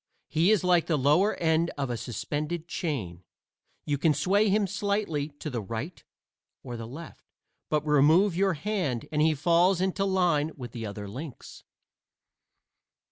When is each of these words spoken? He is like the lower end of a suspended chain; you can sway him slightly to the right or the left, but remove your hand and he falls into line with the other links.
He 0.29 0.49
is 0.49 0.63
like 0.63 0.87
the 0.87 0.97
lower 0.97 1.35
end 1.35 1.69
of 1.77 1.91
a 1.91 1.95
suspended 1.95 2.67
chain; 2.67 3.23
you 3.85 3.99
can 3.99 4.15
sway 4.15 4.49
him 4.49 4.65
slightly 4.65 5.29
to 5.37 5.47
the 5.47 5.61
right 5.61 6.03
or 6.63 6.75
the 6.75 6.87
left, 6.87 7.29
but 7.69 7.85
remove 7.85 8.35
your 8.35 8.53
hand 8.55 9.07
and 9.11 9.21
he 9.21 9.35
falls 9.35 9.79
into 9.79 10.03
line 10.05 10.53
with 10.57 10.71
the 10.71 10.87
other 10.87 11.07
links. 11.07 11.63